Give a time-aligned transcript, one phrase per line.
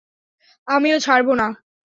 [0.67, 1.47] আমিও ছাড়ব না।